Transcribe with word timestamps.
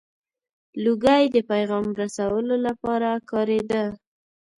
•لوګی 0.83 1.23
د 1.35 1.37
پیغام 1.49 1.85
رسولو 2.01 2.55
لپاره 2.67 3.09
کارېده. 3.31 3.83